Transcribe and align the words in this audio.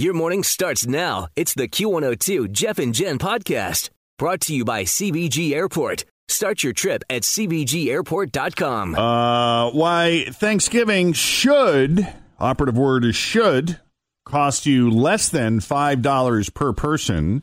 Your 0.00 0.14
morning 0.14 0.42
starts 0.44 0.86
now. 0.86 1.28
It's 1.36 1.52
the 1.52 1.68
Q102 1.68 2.52
Jeff 2.52 2.78
and 2.78 2.94
Jen 2.94 3.18
podcast 3.18 3.90
brought 4.16 4.40
to 4.40 4.54
you 4.54 4.64
by 4.64 4.84
CVG 4.84 5.52
Airport. 5.52 6.06
Start 6.26 6.62
your 6.62 6.72
trip 6.72 7.04
at 7.10 7.20
CVGAirport.com. 7.20 8.94
Uh, 8.94 9.70
why 9.72 10.24
Thanksgiving 10.30 11.12
should, 11.12 12.10
operative 12.38 12.78
word 12.78 13.04
is 13.04 13.14
should, 13.14 13.78
cost 14.24 14.64
you 14.64 14.88
less 14.88 15.28
than 15.28 15.60
$5 15.60 16.54
per 16.54 16.72
person. 16.72 17.42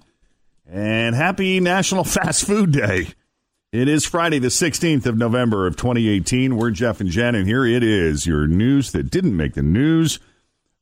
And 0.65 1.15
happy 1.15 1.59
National 1.59 2.03
Fast 2.05 2.43
Food 2.47 2.71
Day. 2.71 3.09
It 3.71 3.87
is 3.87 4.03
Friday, 4.03 4.39
the 4.39 4.47
16th 4.47 5.05
of 5.05 5.15
November 5.15 5.67
of 5.67 5.75
2018. 5.75 6.57
We're 6.57 6.71
Jeff 6.71 7.01
and 7.01 7.11
Jen, 7.11 7.35
and 7.35 7.47
here 7.47 7.67
it 7.67 7.83
is 7.83 8.25
your 8.25 8.47
news 8.47 8.93
that 8.93 9.11
didn't 9.11 9.37
make 9.37 9.53
the 9.53 9.61
news 9.61 10.17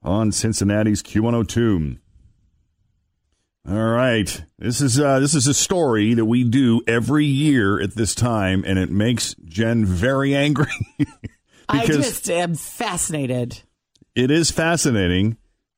on 0.06 0.32
Cincinnati's 0.32 1.04
Q102. 1.04 1.98
All 3.68 3.76
right, 3.76 4.44
this 4.60 4.80
is 4.80 5.00
uh, 5.00 5.20
this 5.20 5.34
is 5.34 5.48
a 5.48 5.54
story 5.54 6.14
that 6.14 6.26
we 6.26 6.44
do 6.44 6.82
every 6.88 7.26
year 7.26 7.82
at 7.82 7.96
this 7.96 8.14
time, 8.14 8.64
and 8.66 8.78
it 8.78 8.92
makes 8.92 9.34
Jen 9.44 9.86
very 9.86 10.36
angry. 10.36 10.72
I 11.68 11.88
just 11.88 12.30
am 12.30 12.54
fascinated. 12.54 13.64
It 14.14 14.30
is 14.30 14.52
fascinating, 14.52 15.38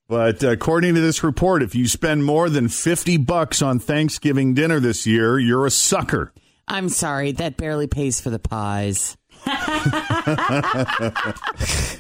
but 0.10 0.44
according 0.44 0.96
to 0.96 1.02
this 1.02 1.24
report, 1.24 1.64
if 1.64 1.76
you 1.76 1.88
spend 1.88 2.26
more 2.26 2.50
than 2.50 2.68
fifty 2.68 3.16
bucks 3.16 3.62
on 3.62 3.80
Thanksgiving 3.80 4.54
dinner 4.54 4.82
this 4.82 5.08
year, 5.08 5.40
you're 5.40 5.66
a 5.66 5.72
sucker. 5.72 6.34
I'm 6.68 6.90
sorry, 6.90 7.32
that 7.32 7.56
barely 7.56 7.88
pays 7.88 8.20
for 8.20 8.30
the 8.30 8.40
pies. 8.40 9.16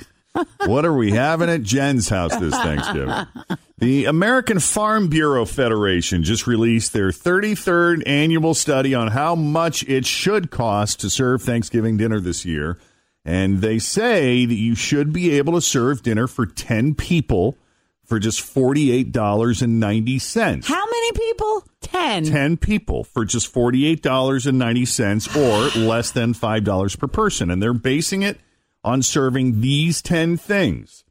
what 0.66 0.86
are 0.86 0.94
we 0.94 1.12
having 1.12 1.50
at 1.50 1.64
Jen's 1.64 2.10
house 2.10 2.36
this 2.38 2.54
Thanksgiving? 2.54 3.26
The 3.78 4.06
American 4.06 4.60
Farm 4.60 5.08
Bureau 5.08 5.46
Federation 5.46 6.24
just 6.24 6.48
released 6.48 6.94
their 6.94 7.10
33rd 7.10 8.04
annual 8.08 8.54
study 8.54 8.96
on 8.96 9.10
how 9.10 9.36
much 9.36 9.84
it 9.84 10.06
should 10.06 10.50
cost 10.50 11.00
to 11.02 11.10
serve 11.10 11.44
Thanksgiving 11.44 11.98
dinner 11.98 12.20
this 12.20 12.46
year. 12.46 12.80
And 13.24 13.62
they 13.62 13.78
say 13.78 14.46
that 14.46 14.56
you 14.56 14.74
should 14.74 15.14
be 15.14 15.38
able 15.38 15.54
to 15.54 15.62
serve 15.62 16.02
dinner 16.02 16.28
for 16.28 16.46
10 16.46 16.96
people 16.96 17.58
for 18.04 18.20
just 18.20 18.42
$48.90. 18.42 20.66
How 20.66 20.86
many 20.86 21.12
people? 21.12 21.64
10. 21.82 22.26
10 22.26 22.58
people 22.58 23.04
for 23.04 23.26
just 23.26 23.54
$48.90 23.54 25.36
or 25.36 25.80
less 25.80 26.12
than 26.12 26.34
$5 26.34 27.00
per 27.00 27.08
person. 27.08 27.52
And 27.52 27.62
they're 27.62 27.74
basing 27.74 28.24
it 28.24 28.40
on 28.88 29.02
serving 29.02 29.60
these 29.60 30.02
10 30.02 30.38
things 30.38 31.04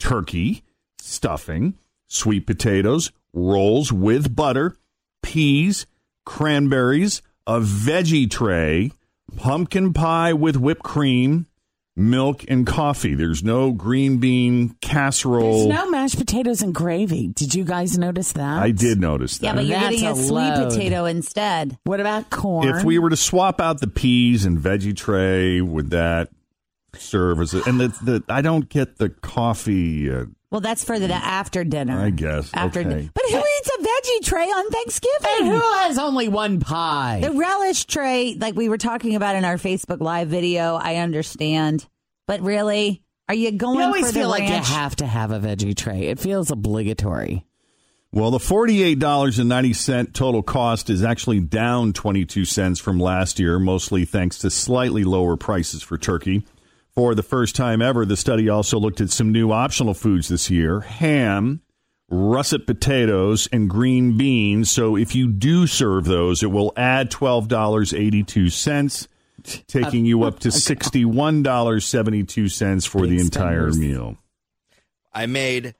turkey, 0.00 0.64
stuffing, 0.98 1.74
sweet 2.08 2.44
potatoes, 2.44 3.12
rolls 3.32 3.92
with 3.92 4.34
butter, 4.34 4.76
peas, 5.22 5.86
cranberries, 6.26 7.22
a 7.46 7.60
veggie 7.60 8.28
tray, 8.28 8.90
pumpkin 9.36 9.92
pie 9.92 10.32
with 10.32 10.56
whipped 10.56 10.82
cream, 10.82 11.46
milk, 11.94 12.44
and 12.48 12.66
coffee. 12.66 13.14
There's 13.14 13.44
no 13.44 13.70
green 13.70 14.18
bean 14.18 14.74
casserole. 14.80 15.68
There's 15.68 15.84
no 15.84 15.88
mashed 15.88 16.18
potatoes 16.18 16.62
and 16.62 16.74
gravy. 16.74 17.28
Did 17.28 17.54
you 17.54 17.62
guys 17.62 17.96
notice 17.96 18.32
that? 18.32 18.60
I 18.60 18.72
did 18.72 19.00
notice 19.00 19.38
that. 19.38 19.46
Yeah, 19.46 19.54
but 19.54 19.66
you're 19.66 19.78
That's 19.78 20.00
getting 20.00 20.08
a, 20.08 20.12
a 20.12 20.16
sweet 20.16 20.32
load. 20.32 20.72
potato 20.72 21.04
instead. 21.04 21.78
What 21.84 22.00
about 22.00 22.28
corn? 22.30 22.74
if 22.74 22.82
we 22.82 22.98
were 22.98 23.10
to 23.10 23.16
swap 23.16 23.60
out 23.60 23.78
the 23.80 23.86
peas 23.86 24.44
and 24.44 24.58
veggie 24.58 24.96
tray, 24.96 25.60
would 25.60 25.90
that 25.90 26.30
serve 26.96 27.40
as 27.40 27.54
a, 27.54 27.62
and 27.64 27.80
the, 27.80 27.88
the 27.88 28.24
I 28.28 28.42
don't 28.42 28.68
get 28.68 28.98
the 28.98 29.08
coffee. 29.08 30.10
Uh, 30.10 30.26
Well, 30.50 30.60
that's 30.60 30.84
for 30.84 30.98
the 30.98 31.12
after 31.12 31.64
dinner. 31.64 32.00
I 32.00 32.10
guess. 32.10 32.50
After 32.54 32.80
okay. 32.80 32.88
dinner. 32.88 33.10
But 33.14 33.24
who 33.30 33.38
eats 33.38 33.70
a 33.78 33.82
veggie 33.82 34.24
tray 34.24 34.46
on 34.46 34.70
Thanksgiving? 34.70 35.30
and 35.38 35.46
who 35.48 35.60
has 35.60 35.98
only 35.98 36.28
one 36.28 36.60
pie? 36.60 37.20
The 37.22 37.32
relish 37.32 37.84
tray, 37.86 38.36
like 38.38 38.54
we 38.54 38.68
were 38.68 38.78
talking 38.78 39.14
about 39.14 39.36
in 39.36 39.44
our 39.44 39.56
Facebook 39.56 40.00
Live 40.00 40.28
video, 40.28 40.74
I 40.74 40.96
understand. 40.96 41.86
But 42.26 42.40
really, 42.40 43.02
are 43.28 43.34
you 43.34 43.52
going 43.52 43.78
you 43.78 43.84
always 43.84 44.06
for 44.06 44.12
the 44.12 44.20
feel 44.20 44.28
like 44.28 44.48
you 44.48 44.54
have 44.54 44.96
to 44.96 45.06
have 45.06 45.30
a 45.30 45.38
veggie 45.38 45.76
tray. 45.76 46.08
It 46.08 46.18
feels 46.18 46.50
obligatory. 46.50 47.44
Well, 48.12 48.32
the 48.32 48.38
$48.90 48.38 50.12
total 50.12 50.42
cost 50.42 50.90
is 50.90 51.04
actually 51.04 51.38
down 51.38 51.92
22 51.92 52.44
cents 52.44 52.80
from 52.80 52.98
last 52.98 53.38
year, 53.38 53.60
mostly 53.60 54.04
thanks 54.04 54.38
to 54.38 54.50
slightly 54.50 55.04
lower 55.04 55.36
prices 55.36 55.80
for 55.80 55.96
turkey. 55.96 56.42
For 56.94 57.14
the 57.14 57.22
first 57.22 57.54
time 57.56 57.80
ever, 57.80 58.04
the 58.04 58.16
study 58.16 58.48
also 58.48 58.78
looked 58.78 59.00
at 59.00 59.10
some 59.10 59.30
new 59.32 59.52
optional 59.52 59.94
foods 59.94 60.28
this 60.28 60.50
year 60.50 60.80
ham, 60.80 61.62
russet 62.10 62.66
potatoes, 62.66 63.48
and 63.52 63.70
green 63.70 64.16
beans. 64.18 64.70
So 64.70 64.96
if 64.96 65.14
you 65.14 65.28
do 65.28 65.66
serve 65.68 66.04
those, 66.04 66.42
it 66.42 66.48
will 66.50 66.72
add 66.76 67.10
$12.82, 67.10 69.08
taking 69.68 70.04
you 70.04 70.24
up 70.24 70.40
to 70.40 70.48
$61.72 71.68 72.88
for 72.88 73.06
the 73.06 73.18
entire 73.20 73.70
meal. 73.70 74.16
I 75.12 75.26
made 75.26 75.74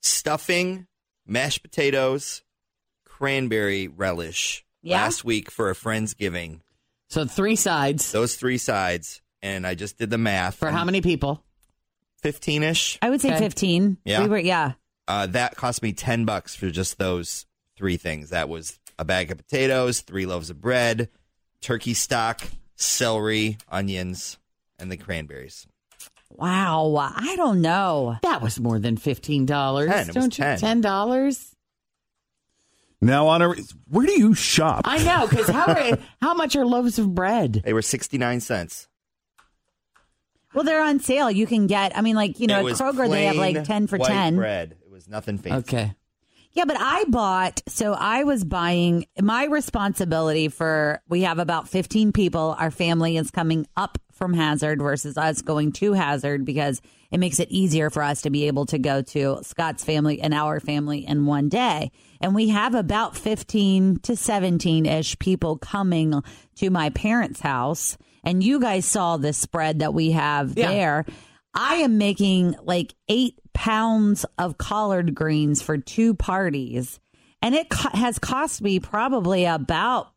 stuffing, 0.00 0.86
mashed 1.26 1.62
potatoes, 1.62 2.42
cranberry 3.04 3.88
relish 3.88 4.64
Yeah? 4.82 4.96
last 5.02 5.24
week 5.24 5.50
for 5.50 5.70
a 5.70 5.74
friend's 5.74 6.14
giving. 6.14 6.62
So 7.08 7.24
three 7.24 7.56
sides 7.56 8.12
Those 8.12 8.36
three 8.36 8.58
sides, 8.58 9.20
and 9.42 9.66
I 9.66 9.74
just 9.74 9.98
did 9.98 10.10
the 10.10 10.18
math. 10.18 10.56
for 10.56 10.70
how 10.70 10.84
many 10.84 11.00
people? 11.00 11.42
Fifteen 12.22 12.62
ish. 12.62 12.98
I 13.00 13.10
would 13.10 13.20
say 13.20 13.28
Okay. 13.30 13.38
15. 13.38 13.98
Yeah. 14.04 14.22
We 14.22 14.28
were, 14.28 14.38
yeah. 14.38 14.72
Uh, 15.06 15.26
that 15.28 15.56
cost 15.56 15.82
me 15.82 15.92
ten 15.92 16.24
bucks 16.24 16.54
for 16.56 16.70
just 16.70 16.98
those 16.98 17.46
three 17.76 17.96
things. 17.96 18.30
That 18.30 18.48
was 18.48 18.78
a 18.98 19.04
bag 19.04 19.30
of 19.30 19.38
potatoes, 19.38 20.00
three 20.00 20.26
loaves 20.26 20.50
of 20.50 20.60
bread, 20.60 21.08
turkey 21.60 21.94
stock, 21.94 22.42
celery, 22.76 23.56
onions, 23.70 24.36
and 24.78 24.90
the 24.90 24.96
cranberries. 24.96 25.66
Wow. 26.30 26.94
I 26.96 27.36
don't 27.36 27.62
know. 27.62 28.16
That 28.22 28.42
was 28.42 28.58
more 28.60 28.78
than 28.78 28.96
fifteen 28.96 29.46
dollars. 29.46 29.88
Ten, 29.90 30.00
it 30.00 30.06
was 30.08 30.14
Don't 30.14 30.38
you? 30.38 30.44
10. 30.44 30.58
Ten 30.58 30.80
dollars. 30.80 31.54
Now, 33.00 33.28
on 33.28 33.42
a, 33.42 33.54
where 33.88 34.06
do 34.06 34.12
you 34.18 34.34
shop? 34.34 34.82
I 34.84 35.02
know 35.04 35.28
because 35.28 35.48
how 35.48 35.66
are, 35.72 35.98
how 36.20 36.34
much 36.34 36.56
are 36.56 36.66
loaves 36.66 36.98
of 36.98 37.14
bread? 37.14 37.62
They 37.64 37.72
were 37.72 37.80
sixty 37.82 38.18
nine 38.18 38.40
cents. 38.40 38.88
Well, 40.54 40.64
they're 40.64 40.82
on 40.82 41.00
sale. 41.00 41.30
You 41.30 41.46
can 41.46 41.66
get, 41.66 41.96
I 41.96 42.00
mean, 42.00 42.16
like, 42.16 42.40
you 42.40 42.46
know, 42.46 42.56
at 42.56 42.64
was 42.64 42.80
Kroger, 42.80 43.08
they 43.10 43.26
have 43.26 43.36
like 43.36 43.64
10 43.64 43.86
for 43.86 43.98
white 43.98 44.08
10. 44.08 44.36
Bread. 44.36 44.76
It 44.82 44.90
was 44.90 45.08
nothing 45.08 45.38
fancy. 45.38 45.58
Okay. 45.58 45.94
Yeah, 46.52 46.64
but 46.64 46.78
I 46.80 47.04
bought, 47.04 47.60
so 47.68 47.92
I 47.92 48.24
was 48.24 48.42
buying 48.42 49.06
my 49.20 49.44
responsibility 49.44 50.48
for, 50.48 51.02
we 51.08 51.22
have 51.22 51.38
about 51.38 51.68
15 51.68 52.12
people. 52.12 52.56
Our 52.58 52.70
family 52.70 53.16
is 53.16 53.30
coming 53.30 53.66
up 53.76 53.98
from 54.12 54.32
Hazard 54.32 54.80
versus 54.80 55.16
us 55.16 55.42
going 55.42 55.72
to 55.72 55.92
Hazard 55.92 56.44
because 56.44 56.80
it 57.12 57.18
makes 57.18 57.38
it 57.38 57.50
easier 57.50 57.90
for 57.90 58.02
us 58.02 58.22
to 58.22 58.30
be 58.30 58.48
able 58.48 58.66
to 58.66 58.78
go 58.78 59.02
to 59.02 59.38
Scott's 59.42 59.84
family 59.84 60.20
and 60.20 60.34
our 60.34 60.58
family 60.58 61.06
in 61.06 61.26
one 61.26 61.48
day. 61.48 61.92
And 62.20 62.34
we 62.34 62.48
have 62.48 62.74
about 62.74 63.16
15 63.16 64.00
to 64.00 64.16
17 64.16 64.86
ish 64.86 65.18
people 65.18 65.58
coming 65.58 66.20
to 66.56 66.70
my 66.70 66.90
parents' 66.90 67.40
house. 67.40 67.96
And 68.24 68.42
you 68.42 68.60
guys 68.60 68.84
saw 68.84 69.16
the 69.16 69.32
spread 69.32 69.78
that 69.80 69.94
we 69.94 70.12
have 70.12 70.56
Yeah. 70.56 70.68
there. 70.68 71.04
I 71.54 71.76
am 71.76 71.98
making 71.98 72.56
like 72.62 72.94
eight 73.08 73.38
pounds 73.54 74.24
of 74.38 74.58
collard 74.58 75.14
greens 75.14 75.62
for 75.62 75.78
two 75.78 76.14
parties. 76.14 77.00
and 77.40 77.54
it 77.54 77.68
co- 77.70 77.96
has 77.96 78.18
cost 78.18 78.60
me 78.62 78.80
probably 78.80 79.44
about 79.44 80.08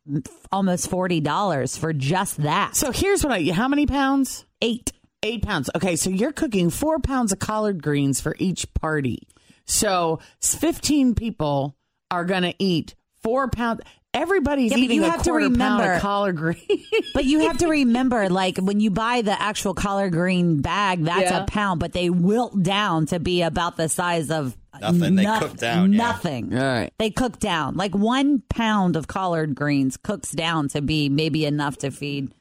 almost 0.50 0.90
forty 0.90 1.20
dollars 1.20 1.76
for 1.76 1.92
just 1.92 2.38
that. 2.42 2.74
So 2.74 2.90
here's 2.90 3.22
what 3.22 3.32
I. 3.32 3.42
How 3.52 3.68
many 3.68 3.86
pounds? 3.86 4.44
Eight. 4.60 4.90
Eight 5.22 5.40
pounds. 5.42 5.70
Okay, 5.76 5.94
so 5.94 6.10
you're 6.10 6.32
cooking 6.32 6.68
four 6.68 6.98
pounds 6.98 7.30
of 7.30 7.38
collard 7.38 7.80
greens 7.80 8.20
for 8.20 8.34
each 8.40 8.66
party. 8.74 9.28
So 9.66 10.18
15 10.40 11.14
people 11.14 11.76
are 12.10 12.24
going 12.24 12.42
to 12.42 12.54
eat 12.58 12.96
four 13.22 13.48
pounds. 13.48 13.82
Everybody's 14.14 14.70
Yeah, 14.70 14.76
but 14.76 14.82
eating 14.82 14.96
you 14.98 15.04
a 15.04 15.10
have 15.10 15.22
to 15.22 15.30
quarter 15.30 15.46
pound 15.46 15.54
remember- 15.60 15.92
of 15.94 16.00
collard 16.02 16.36
greens. 16.36 16.60
But 17.14 17.24
you 17.24 17.40
have 17.40 17.58
to 17.58 17.66
remember, 17.68 18.28
like 18.28 18.58
when 18.58 18.78
you 18.80 18.90
buy 18.90 19.22
the 19.22 19.40
actual 19.40 19.72
collard 19.74 20.12
green 20.12 20.60
bag, 20.60 21.04
that's 21.04 21.30
Yeah. 21.30 21.42
a 21.44 21.46
pound, 21.46 21.80
but 21.80 21.92
they 21.92 22.10
wilt 22.10 22.62
down 22.62 23.06
to 23.06 23.18
be 23.20 23.42
about 23.42 23.76
the 23.76 23.88
size 23.88 24.30
of 24.30 24.56
Nothing. 24.80 25.16
They 25.16 25.24
cook 25.26 25.56
down, 25.58 25.92
yeah. 25.92 25.98
Nothing. 25.98 26.54
All 26.56 26.62
right. 26.62 26.92
They 26.98 27.10
cook 27.10 27.38
down. 27.38 27.76
Like 27.76 27.94
one 27.94 28.42
pound 28.48 28.96
of 28.96 29.06
collard 29.06 29.54
greens 29.54 29.96
cooks 29.98 30.30
down 30.30 30.68
to 30.70 30.80
be 30.80 31.08
maybe 31.10 31.44
enough 31.44 31.76
to 31.78 31.90
feed 31.90 32.32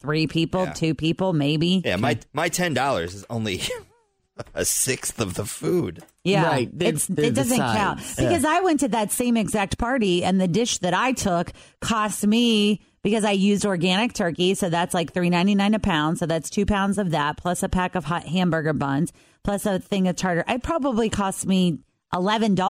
three 0.00 0.26
people, 0.26 0.64
Yeah. 0.64 0.72
two 0.72 0.94
people, 0.94 1.32
maybe. 1.32 1.82
Yeah, 1.84 1.96
my 1.96 2.18
my 2.32 2.48
ten 2.48 2.74
dollars 2.74 3.14
is 3.14 3.24
only 3.30 3.62
a 4.54 4.64
sixth 4.64 5.20
of 5.20 5.34
the 5.34 5.44
food. 5.46 6.02
Yeah, 6.26 6.46
Right. 6.46 6.70
They're- 6.72 6.88
It's, 6.90 7.06
they're 7.06 7.26
it 7.26 7.34
doesn't 7.34 7.56
count 7.58 8.00
because 8.16 8.44
I 8.44 8.60
went 8.60 8.80
to 8.80 8.88
that 8.88 9.12
same 9.12 9.36
exact 9.36 9.78
party 9.78 10.24
and 10.24 10.40
the 10.40 10.48
dish 10.48 10.78
that 10.78 10.92
I 10.94 11.12
took 11.12 11.52
cost 11.80 12.26
me 12.26 12.80
because 13.02 13.24
I 13.24 13.30
used 13.32 13.64
organic 13.64 14.12
turkey, 14.14 14.54
so 14.54 14.68
that's 14.68 14.92
like 14.92 15.12
three 15.12 15.30
ninety 15.30 15.54
nine 15.54 15.74
a 15.74 15.78
pound. 15.78 16.18
So 16.18 16.26
that's 16.26 16.50
two 16.50 16.66
pounds 16.66 16.98
of 16.98 17.10
that 17.12 17.36
plus 17.36 17.62
a 17.62 17.68
pack 17.68 17.94
of 17.94 18.04
hot 18.04 18.24
hamburger 18.24 18.72
buns 18.72 19.12
plus 19.44 19.64
a 19.66 19.78
thing 19.78 20.08
of 20.08 20.16
tartar. 20.16 20.44
It 20.48 20.62
probably 20.62 21.08
cost 21.08 21.46
me 21.46 21.78
eleven 22.12 22.54
dollars. 22.56 22.70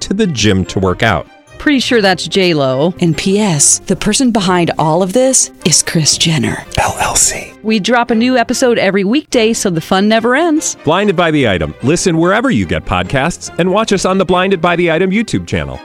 to 0.00 0.14
the 0.14 0.26
gym 0.26 0.64
to 0.66 0.78
work 0.78 1.02
out. 1.02 1.26
Pretty 1.58 1.80
sure 1.80 2.00
that's 2.00 2.26
J 2.26 2.54
Lo. 2.54 2.94
And 3.00 3.14
P.S. 3.16 3.80
The 3.80 3.96
person 3.96 4.30
behind 4.32 4.70
all 4.78 5.02
of 5.02 5.12
this 5.12 5.52
is 5.66 5.82
Kris 5.82 6.16
Jenner 6.16 6.56
LLC. 6.78 7.62
We 7.62 7.78
drop 7.80 8.10
a 8.10 8.14
new 8.14 8.38
episode 8.38 8.78
every 8.78 9.04
weekday, 9.04 9.52
so 9.52 9.68
the 9.68 9.80
fun 9.82 10.08
never 10.08 10.34
ends. 10.34 10.76
Blinded 10.84 11.16
by 11.16 11.30
the 11.30 11.46
item. 11.48 11.74
Listen 11.82 12.16
wherever 12.16 12.50
you 12.50 12.64
get 12.66 12.86
podcasts, 12.86 13.54
and 13.58 13.70
watch 13.70 13.92
us 13.92 14.06
on 14.06 14.16
the 14.16 14.24
Blinded 14.24 14.62
by 14.62 14.74
the 14.76 14.90
Item 14.90 15.10
YouTube 15.10 15.46
channel. 15.46 15.78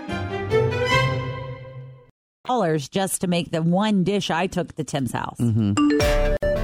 dollars 2.48 2.88
just 2.88 3.22
to 3.22 3.28
make 3.28 3.52
the 3.52 3.62
one 3.62 4.04
dish 4.04 4.30
I 4.30 4.48
took 4.48 4.76
to 4.76 4.84
Tim's 4.84 5.12
house. 5.12 5.40
Mm-hmm. 5.40 6.55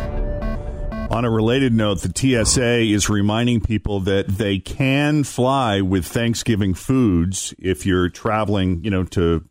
On 1.12 1.25
a 1.25 1.30
related 1.30 1.74
note, 1.74 2.00
the 2.04 2.46
TSA 2.46 2.84
is 2.84 3.10
reminding 3.10 3.60
people 3.60 4.00
that 4.00 4.30
they 4.30 4.60
can 4.60 5.25
fly 5.25 5.81
with 5.81 6.06
Thanksgiving 6.06 6.74
foods 6.74 7.54
if 7.60 7.86
you're 7.86 8.08
traveling, 8.08 8.81
you 8.86 8.92
know, 8.92 9.04
to 9.04 9.44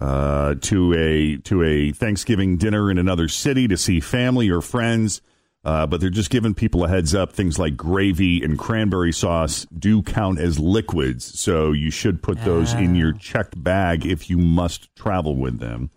uh, 0.00 0.54
to 0.60 0.94
a 0.94 1.38
to 1.38 1.64
a 1.64 1.90
Thanksgiving 1.90 2.56
dinner 2.56 2.88
in 2.88 2.98
another 2.98 3.26
city 3.26 3.66
to 3.66 3.76
see 3.76 3.98
family 3.98 4.48
or 4.48 4.60
friends. 4.60 5.22
Uh, 5.64 5.88
but 5.88 6.00
they're 6.00 6.08
just 6.08 6.30
giving 6.30 6.54
people 6.54 6.84
a 6.84 6.88
heads 6.88 7.16
up. 7.16 7.32
Things 7.32 7.58
like 7.58 7.76
gravy 7.76 8.40
and 8.44 8.56
cranberry 8.56 9.12
sauce 9.12 9.66
do 9.76 10.02
count 10.02 10.38
as 10.38 10.60
liquids, 10.60 11.40
so 11.40 11.72
you 11.72 11.90
should 11.90 12.22
put 12.22 12.44
those 12.44 12.74
in 12.74 12.94
your 12.94 13.12
checked 13.12 13.60
bag 13.60 14.06
if 14.06 14.30
you 14.30 14.38
must 14.38 14.94
travel 14.94 15.34
with 15.34 15.58
them. 15.58 15.90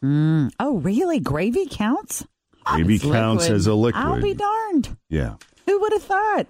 Oh, 0.59 0.77
really? 0.77 1.19
Gravy 1.19 1.67
counts? 1.69 2.25
Gravy 2.75 2.95
It's 2.95 3.03
counts 3.03 3.43
liquid. 3.43 3.55
as 3.57 3.67
a 3.67 3.73
liquid. 3.73 4.03
I'll 4.05 4.21
be 4.21 4.33
darned. 4.33 4.97
yeah. 5.09 5.35
Who 5.65 5.79
would 5.81 5.93
have 5.93 6.03
thought? 6.03 6.47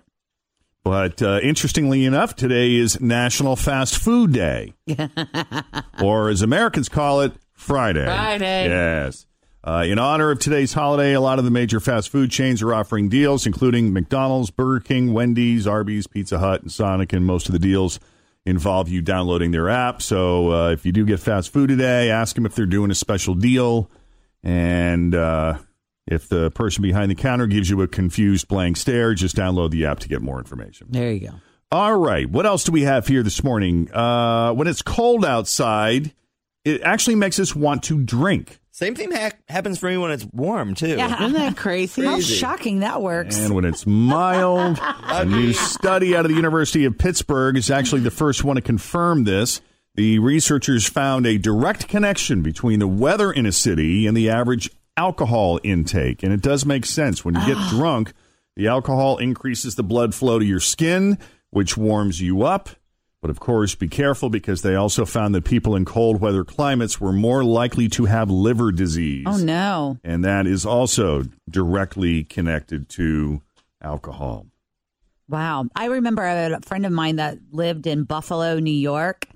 But 0.83 1.21
uh, 1.21 1.39
interestingly 1.43 2.05
enough, 2.05 2.35
today 2.35 2.75
is 2.75 3.01
National 3.01 3.55
Fast 3.57 3.97
Food 3.97 4.31
Day, 4.31 4.73
or 6.01 6.29
as 6.29 6.41
Americans 6.41 6.87
call 6.87 7.21
it, 7.21 7.33
Friday. 7.53 8.05
Friday. 8.05 8.69
Yes. 8.69 9.25
Uh, 9.63 9.83
in 9.85 9.99
honor 9.99 10.31
of 10.31 10.39
today's 10.39 10.71
holiday, 10.71 11.11
a 11.13 11.19
lot 11.19 11.39
of 11.39 11.45
the 11.45 11.51
major 11.51 11.81
fast 11.81 12.07
food 12.09 12.31
chains 12.31 12.61
are 12.61 12.73
offering 12.73 13.09
deals, 13.09 13.45
including 13.45 13.91
McDonald's, 13.91 14.49
Burger 14.49 14.79
King, 14.79 15.11
Wendy's, 15.11 15.67
Arby's, 15.67 16.07
Pizza 16.07 16.39
Hut, 16.39 16.61
and 16.61 16.71
Sonic. 16.71 17.11
And 17.11 17.25
most 17.25 17.47
of 17.49 17.51
the 17.53 17.59
deals 17.59 17.99
involve 18.45 18.87
you 18.87 19.01
downloading 19.01 19.51
their 19.51 19.67
app. 19.67 20.01
So 20.01 20.51
uh, 20.53 20.69
if 20.71 20.85
you 20.85 20.93
do 20.93 21.05
get 21.05 21.19
fast 21.19 21.51
food 21.51 21.67
today, 21.67 22.09
ask 22.09 22.35
them 22.35 22.45
if 22.45 22.55
they're 22.55 22.65
doing 22.65 22.91
a 22.91 22.95
special 22.95 23.33
deal. 23.33 23.91
And 24.41 25.13
uh, 25.13 25.57
if 26.07 26.29
the 26.29 26.49
person 26.51 26.81
behind 26.81 27.11
the 27.11 27.15
counter 27.15 27.47
gives 27.47 27.69
you 27.69 27.81
a 27.81 27.87
confused 27.87 28.47
blank 28.47 28.77
stare, 28.77 29.13
just 29.13 29.35
download 29.35 29.71
the 29.71 29.85
app 29.85 29.99
to 29.99 30.07
get 30.07 30.21
more 30.21 30.39
information. 30.39 30.87
There 30.89 31.11
you 31.11 31.27
go. 31.29 31.33
All 31.71 31.97
right. 31.97 32.29
What 32.29 32.45
else 32.45 32.63
do 32.63 32.71
we 32.71 32.83
have 32.83 33.07
here 33.07 33.23
this 33.23 33.43
morning? 33.43 33.91
Uh, 33.91 34.53
when 34.53 34.67
it's 34.67 34.81
cold 34.81 35.25
outside, 35.25 36.13
it 36.63 36.81
actually 36.81 37.15
makes 37.15 37.39
us 37.39 37.53
want 37.55 37.83
to 37.83 38.01
drink. 38.01 38.59
Same 38.71 38.93
thing 38.95 39.11
ha- 39.11 39.31
happens 39.49 39.79
for 39.79 39.89
me 39.89 39.97
when 39.97 40.11
it's 40.11 40.23
warm 40.31 40.75
too. 40.75 40.89
Yeah, 40.89 41.21
Isn't 41.23 41.33
that 41.33 41.57
crazy? 41.57 42.05
How 42.05 42.19
shocking 42.19 42.81
that 42.81 43.01
works. 43.01 43.37
And 43.37 43.55
when 43.55 43.65
it's 43.65 43.87
mild, 43.87 44.77
a 44.81 45.25
new 45.25 45.51
study 45.51 46.15
out 46.15 46.25
of 46.25 46.29
the 46.29 46.35
University 46.37 46.85
of 46.85 46.97
Pittsburgh 46.97 47.57
is 47.57 47.71
actually 47.71 48.01
the 48.01 48.11
first 48.11 48.43
one 48.43 48.55
to 48.55 48.61
confirm 48.61 49.23
this. 49.23 49.61
The 49.95 50.19
researchers 50.19 50.87
found 50.87 51.25
a 51.25 51.39
direct 51.39 51.87
connection 51.87 52.43
between 52.43 52.77
the 52.77 52.87
weather 52.87 53.31
in 53.31 53.47
a 53.47 53.51
city 53.51 54.05
and 54.05 54.15
the 54.15 54.29
average 54.29 54.69
alcohol 54.97 55.59
intake. 55.63 56.23
And 56.23 56.33
it 56.33 56.41
does 56.41 56.65
make 56.65 56.85
sense. 56.85 57.23
When 57.23 57.35
you 57.35 57.45
get 57.45 57.57
ah. 57.57 57.69
drunk, 57.69 58.13
the 58.55 58.67
alcohol 58.67 59.17
increases 59.17 59.75
the 59.75 59.83
blood 59.83 60.13
flow 60.13 60.39
to 60.39 60.45
your 60.45 60.59
skin, 60.59 61.17
which 61.51 61.77
warms 61.77 62.19
you 62.19 62.43
up. 62.43 62.69
But 63.21 63.31
of 63.31 63.39
course, 63.39 63.73
be 63.75 63.87
careful 63.87 64.29
because 64.29 64.61
they 64.61 64.75
also 64.75 65.05
found 65.05 65.33
that 65.35 65.43
people 65.43 65.75
in 65.75 65.85
cold 65.85 66.21
weather 66.21 66.43
climates 66.43 67.01
were 67.01 67.11
more 67.11 67.43
likely 67.43 67.87
to 67.89 68.05
have 68.05 68.29
liver 68.29 68.71
disease. 68.71 69.25
oh, 69.27 69.37
no. 69.37 69.97
And 70.03 70.23
that 70.23 70.45
is 70.45 70.65
also 70.65 71.23
directly 71.49 72.23
connected 72.23 72.89
to 72.89 73.41
alcohol. 73.81 74.45
Wow. 75.29 75.65
I 75.75 75.85
remember 75.85 76.23
a 76.23 76.59
friend 76.61 76.85
of 76.85 76.91
mine 76.91 77.17
that 77.17 77.39
lived 77.51 77.87
in 77.87 78.03
Buffalo, 78.03 78.59
New 78.59 78.71
York, 78.71 79.27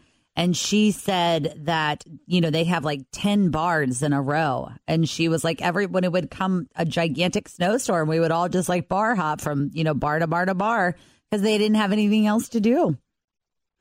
and 0.42 0.58
she 0.58 0.90
said 0.90 1.54
that, 1.66 2.04
you 2.26 2.42
know, 2.42 2.50
they 2.50 2.64
have 2.64 2.84
like 2.84 3.02
10 3.12 3.52
bars 3.52 4.02
in 4.02 4.12
a 4.12 4.20
row. 4.20 4.72
And 4.88 5.08
she 5.08 5.30
was 5.30 5.44
like, 5.44 5.62
every 5.62 5.86
when 5.86 6.04
it 6.04 6.12
would 6.12 6.32
come 6.32 6.68
a 6.76 6.84
gigantic 6.84 7.48
snowstorm, 7.48 8.08
we 8.08 8.20
would 8.20 8.32
all 8.32 8.50
just 8.50 8.68
like 8.68 8.90
bar 8.90 9.14
hop 9.14 9.40
from, 9.40 9.70
you 9.72 9.84
know, 9.84 9.94
bar 9.94 10.18
to 10.18 10.26
bar 10.26 10.46
to 10.46 10.56
bar 10.56 10.96
because 11.30 11.44
they 11.44 11.60
didn't 11.60 11.76
have 11.76 11.92
anything 11.92 12.26
else 12.26 12.50
to 12.50 12.60
do. 12.60 12.98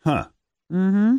Huh. 0.05 0.27
Mm-hmm. 0.71 1.17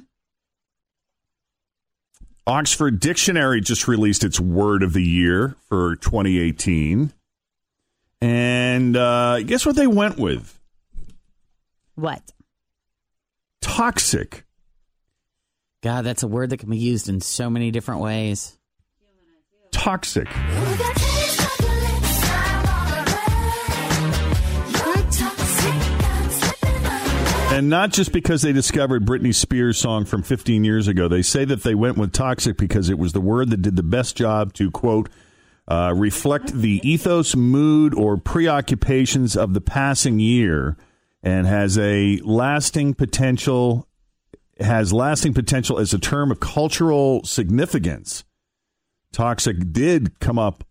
Oxford 2.45 3.00
Dictionary 3.00 3.62
just 3.62 3.88
released 3.88 4.24
its 4.24 4.39
word 4.39 4.83
of 4.83 4.93
the 4.93 5.01
year 5.01 5.55
for 5.67 5.95
2018. 5.95 7.13
And 8.21 8.95
uh, 8.95 9.41
guess 9.41 9.65
what 9.65 9.75
they 9.75 9.88
went 9.88 10.19
with? 10.19 10.60
What? 11.95 12.21
Toxic. 13.60 14.45
God, 15.82 16.04
that's 16.04 16.22
a 16.22 16.28
word 16.28 16.52
that 16.52 16.58
can 16.58 16.70
be 16.70 16.78
used 16.78 17.10
in 17.10 17.22
so 17.22 17.50
many 17.50 17.72
different 17.72 18.02
ways. 18.02 18.58
Toxic. 19.72 20.28
And 27.52 27.68
not 27.68 27.92
just 27.92 28.14
because 28.14 28.44
they 28.44 28.54
discovered 28.54 29.06
Britney 29.06 29.36
Spears' 29.36 29.78
song 29.78 30.06
from 30.06 30.24
15 30.24 30.64
years 30.64 30.88
ago. 30.88 31.10
They 31.10 31.22
say 31.22 31.44
that 31.46 31.64
they 31.64 31.76
went 31.76 31.98
with 31.98 32.14
toxic 32.14 32.58
because 32.58 32.90
it 32.90 32.98
was 32.98 33.12
the 33.12 33.20
word 33.20 33.50
that 33.50 33.62
did 33.62 33.76
the 33.76 33.84
best 33.84 34.16
job 34.16 34.54
to, 34.54 34.72
quote, 34.72 35.10
uh, 35.68 35.94
reflect 35.96 36.54
the 36.54 36.80
ethos, 36.84 37.36
mood, 37.36 37.94
or 37.94 38.18
preoccupations 38.18 39.36
of 39.36 39.54
the 39.54 39.62
passing 39.62 40.20
year 40.20 40.78
and 41.24 41.46
has 41.46 41.78
a 41.78 42.22
lasting 42.24 42.94
potential 42.94 43.88
has 44.62 44.94
lasting 44.94 45.34
potential 45.34 45.80
as 45.80 45.94
a 45.94 46.00
term 46.00 46.32
of 46.32 46.39
cultural 46.39 47.24
significance. 47.24 48.24
Toxic 49.12 49.72
did 49.72 50.20
come 50.20 50.39
up 50.39 50.63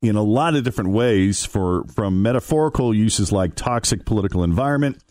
in 0.00 0.16
a 0.16 0.22
lot 0.22 0.54
of 0.54 0.64
different 0.64 0.90
ways 0.90 1.44
for 1.44 1.84
from 1.84 2.22
metaphorical 2.22 2.94
uses 2.94 3.32
like 3.32 3.54
toxic 3.54 4.04
political 4.04 4.44
environment 4.44 5.02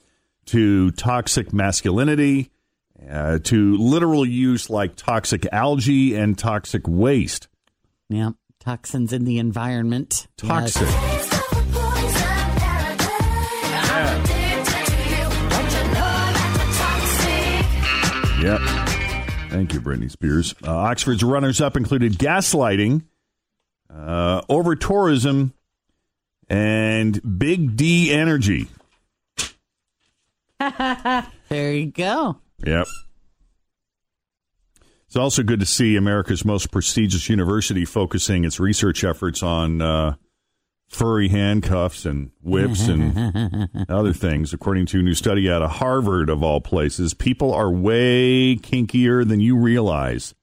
to 0.46 0.92
toxic 0.92 1.52
masculinity 1.52 2.50
uh, 3.10 3.40
to 3.40 3.78
literal 3.78 4.26
use 4.26 4.70
like 4.70 4.96
toxic 4.96 5.46
algae 5.52 6.16
and 6.16 6.38
toxic 6.38 6.88
waste. 6.88 7.48
Yeah, 8.10 8.32
toxins 8.60 9.12
in 9.12 9.26
the 9.26 9.40
environment. 9.40 10.28
Toxic. 10.38 10.84
Yes. 10.84 11.17
Yep. 18.42 18.60
Thank 19.50 19.74
you, 19.74 19.82
Britney 19.82 20.12
Spears. 20.12 20.54
Uh, 20.64 20.76
Oxford's 20.76 21.24
runners 21.24 21.60
up 21.60 21.76
included 21.76 22.14
gaslighting, 22.20 23.04
uh, 23.94 24.42
over 24.48 24.76
tourism, 24.76 25.54
and 26.50 27.40
Big 27.40 27.76
D 27.76 28.12
energy. 28.12 28.68
There 31.50 31.72
you 31.74 31.86
go. 31.92 32.40
Yep. 32.66 32.88
It's 35.06 35.16
also 35.16 35.44
good 35.44 35.62
to 35.62 35.66
see 35.66 35.96
America's 35.96 36.44
most 36.44 36.72
prestigious 36.72 37.30
university 37.30 37.86
focusing 37.86 38.44
its 38.44 38.60
research 38.60 39.06
efforts 39.06 39.42
on 39.42 39.82
uh, 39.82 40.16
furry 40.88 41.28
handcuffs 41.28 42.06
and 42.06 42.32
whips 42.42 42.88
and 42.88 43.70
other 43.90 44.14
things. 44.14 44.54
According 44.54 44.86
to 44.88 45.00
a 45.00 45.04
new 45.04 45.14
study 45.14 45.50
out 45.50 45.62
of 45.62 45.72
Harvard, 45.72 46.30
of 46.30 46.44
all 46.44 46.62
places, 46.62 47.14
people 47.14 47.54
are 47.54 47.70
way 47.70 48.56
kinkier 48.56 49.28
than 49.28 49.40
you 49.40 49.58
realize. 49.58 50.34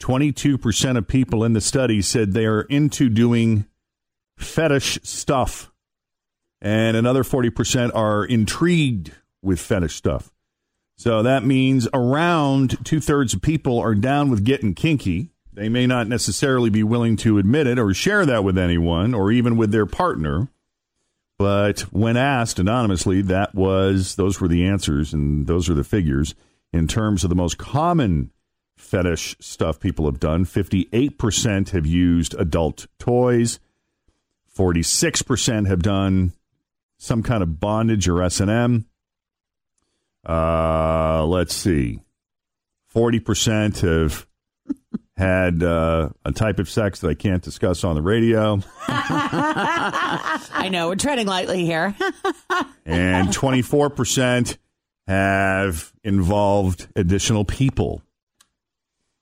22% 0.00 0.96
of 0.96 1.06
people 1.06 1.44
in 1.44 1.52
the 1.52 1.60
study 1.60 2.00
said 2.00 2.32
they 2.32 2.46
are 2.46 2.62
into 2.62 3.08
doing 3.08 3.66
fetish 4.38 4.98
stuff, 5.02 5.70
and 6.62 6.96
another 6.96 7.22
40% 7.22 7.94
are 7.94 8.24
intrigued 8.24 9.12
with 9.42 9.60
fetish 9.60 9.94
stuff. 9.94 10.32
So 10.96 11.22
that 11.22 11.44
means 11.44 11.88
around 11.94 12.84
two 12.84 13.00
thirds 13.00 13.34
of 13.34 13.42
people 13.42 13.78
are 13.78 13.94
down 13.94 14.30
with 14.30 14.44
getting 14.44 14.74
kinky. 14.74 15.30
They 15.52 15.68
may 15.68 15.86
not 15.86 16.06
necessarily 16.06 16.70
be 16.70 16.82
willing 16.82 17.16
to 17.18 17.38
admit 17.38 17.66
it 17.66 17.78
or 17.78 17.92
share 17.92 18.24
that 18.26 18.44
with 18.44 18.56
anyone 18.56 19.14
or 19.14 19.32
even 19.32 19.56
with 19.56 19.72
their 19.72 19.86
partner. 19.86 20.48
But 21.38 21.80
when 21.92 22.16
asked 22.16 22.58
anonymously, 22.58 23.22
that 23.22 23.54
was 23.54 24.16
those 24.16 24.40
were 24.40 24.48
the 24.48 24.66
answers 24.66 25.12
and 25.12 25.46
those 25.46 25.68
are 25.68 25.74
the 25.74 25.84
figures 25.84 26.34
in 26.72 26.86
terms 26.86 27.24
of 27.24 27.30
the 27.30 27.36
most 27.36 27.58
common 27.58 28.30
fetish 28.76 29.36
stuff 29.40 29.80
people 29.80 30.04
have 30.06 30.20
done. 30.20 30.44
58% 30.44 31.70
have 31.70 31.86
used 31.86 32.34
adult 32.34 32.86
toys. 32.98 33.58
46% 34.56 35.66
have 35.66 35.82
done 35.82 36.32
some 36.98 37.22
kind 37.22 37.42
of 37.42 37.60
bondage 37.60 38.08
or 38.08 38.22
S&M. 38.22 38.84
Uh, 40.28 41.24
let's 41.24 41.54
see. 41.54 42.00
40% 42.94 43.80
have 43.80 44.26
had 45.20 45.62
uh, 45.62 46.08
a 46.24 46.32
type 46.32 46.58
of 46.58 46.70
sex 46.70 47.00
that 47.00 47.08
I 47.08 47.14
can't 47.14 47.42
discuss 47.42 47.84
on 47.84 47.94
the 47.94 48.00
radio. 48.00 48.60
I 48.88 50.70
know 50.72 50.88
we're 50.88 50.96
treading 50.96 51.26
lightly 51.26 51.66
here. 51.66 51.94
and 52.86 53.28
24% 53.28 54.56
have 55.06 55.92
involved 56.02 56.88
additional 56.96 57.44
people. 57.44 58.00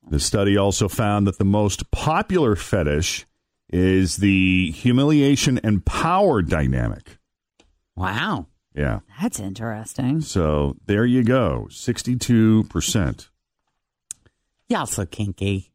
The 0.09 0.21
study 0.21 0.57
also 0.57 0.87
found 0.89 1.27
that 1.27 1.39
the 1.39 1.45
most 1.45 1.91
popular 1.91 2.55
fetish 2.55 3.27
is 3.69 4.19
the 4.19 4.71
humiliation 4.71 5.59
and 5.65 5.85
power 5.85 6.43
dynamic. 6.43 7.19
wow, 7.97 8.47
Yeah. 8.73 9.01
That's 9.21 9.41
interesting. 9.41 10.21
So 10.21 10.77
there 10.87 11.05
you 11.05 11.25
go. 11.25 11.67
62%. 11.71 13.29
y'all 14.69 14.87
so 14.87 15.05
kinky. 15.05 15.73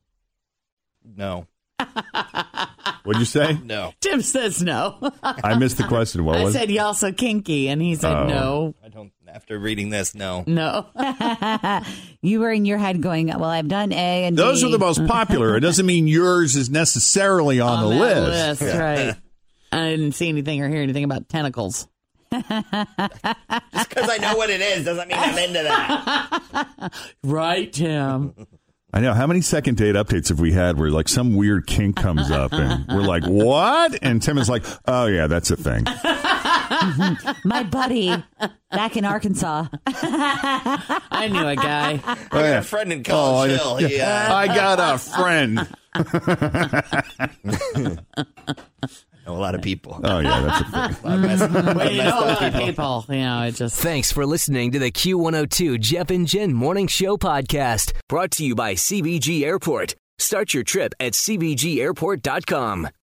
No. 1.06 1.48
What'd 3.04 3.20
you 3.20 3.26
say? 3.26 3.58
No. 3.64 3.94
Tim 4.00 4.22
says 4.22 4.62
no. 4.64 4.98
I 5.22 5.56
missed 5.58 5.78
the 5.78 5.84
question. 5.84 6.24
What 6.24 6.38
I 6.40 6.44
was 6.46 6.54
said 6.54 6.72
y'all 6.72 6.94
so 6.94 7.12
kinky, 7.12 7.68
and 7.70 7.82
he 7.82 7.96
said 7.96 8.14
Oh. 8.14 8.28
no, 8.28 8.76
I 8.84 8.90
don't. 8.90 9.12
After 9.28 9.58
reading 9.58 9.90
this, 9.90 10.14
no. 10.14 10.44
no. 10.46 10.86
You 12.22 12.40
were 12.40 12.52
in 12.52 12.66
your 12.66 12.78
head 12.78 13.02
going, 13.02 13.28
well, 13.28 13.44
I've 13.46 13.68
done 13.68 13.92
A 13.92 14.26
and 14.26 14.38
Those 14.38 14.62
B. 14.62 14.68
are 14.68 14.72
the 14.72 14.80
most 14.80 15.06
popular. 15.08 15.58
It 15.58 15.62
doesn't 15.62 15.86
mean 15.86 16.08
yours 16.08 16.56
is 16.56 16.70
necessarily 16.70 17.60
on, 17.60 17.84
the 17.84 17.90
that 17.96 18.22
list. 18.22 18.62
list, 18.62 18.76
right? 18.78 19.16
I 19.72 19.90
didn't 19.90 20.12
see 20.14 20.30
anything 20.30 20.62
or 20.62 20.70
hear 20.70 20.82
anything 20.84 21.04
about 21.04 21.28
tentacles. 21.30 21.88
Just 22.32 22.48
because 23.90 24.10
I 24.10 24.18
know 24.22 24.36
what 24.38 24.50
it 24.52 24.62
is 24.62 24.86
doesn't 24.86 25.08
mean 25.08 25.18
I'm 25.20 25.38
into 25.38 25.64
that. 25.64 26.94
Right, 27.24 27.74
Tim. 27.74 28.34
I 28.96 29.00
know. 29.00 29.16
How 29.16 29.26
many 29.26 29.42
second 29.42 29.78
date 29.78 29.96
updates 29.96 30.30
have 30.30 30.40
we 30.40 30.52
had 30.52 30.78
where 30.78 30.92
like 30.92 31.10
some 31.10 31.36
weird 31.36 31.66
kink 31.66 31.96
comes 31.96 32.30
up 32.30 32.54
and 32.54 32.86
we're 32.88 33.02
like, 33.02 33.26
what? 33.26 33.98
And 34.04 34.22
Tim 34.22 34.38
is 34.38 34.48
like, 34.48 34.64
oh, 34.88 35.08
yeah, 35.08 35.26
that's 35.26 35.50
a 35.50 35.56
thing. 35.58 35.84
My 37.44 37.64
buddy 37.64 38.14
back 38.70 38.96
in 38.96 39.04
Arkansas. 39.04 39.66
I 39.88 41.28
knew 41.32 41.48
a 41.48 41.56
guy. 41.56 42.00
I 42.06 42.16
got 42.30 42.58
a 42.58 42.62
friend 42.62 42.94
in 42.94 43.04
College 43.04 43.52
I- 43.52 43.56
Hill. 43.56 43.78
He, 43.78 44.00
uh, 44.00 44.36
I 44.36 44.46
got 44.48 44.80
a 44.80 45.00
friend. 45.00 45.68
know 49.26 49.36
a 49.36 49.38
lot 49.40 49.56
of 49.56 49.62
people. 49.62 50.00
Oh, 50.04 50.20
yeah, 50.20 50.42
that's 50.42 50.62
a 50.62 50.64
thing. 50.94 51.04
A 51.04 51.08
lot 51.08 51.16
of 51.16 51.22
mess- 51.22 51.42
a 51.42 51.48
lot 51.48 51.68
of 51.68 51.76
Well, 51.78 51.92
you 51.92 51.98
messed 51.98 52.16
know 52.16 52.22
a 52.22 52.26
up 52.32 52.42
lot 52.42 52.44
of 52.44 52.54
people. 52.54 53.02
people. 53.02 53.16
You 53.16 53.22
know, 53.24 53.42
it 53.44 53.56
just 53.56 53.76
Thanks 53.82 54.12
for 54.12 54.26
listening 54.26 54.72
to 54.72 54.80
the 54.80 54.92
Q102 54.92 55.80
Jeff 55.80 56.10
and 56.10 56.28
Jen 56.28 56.54
Morning 56.54 56.88
Show 56.88 57.18
podcast, 57.18 57.94
brought 58.10 58.32
to 58.32 58.46
you 58.46 58.56
by 58.56 58.74
CVG 58.76 59.44
Airport. 59.44 59.96
Start 60.20 60.54
your 60.54 60.64
trip 60.64 60.94
at 61.00 61.14
CVGAirport.com. 61.14 62.88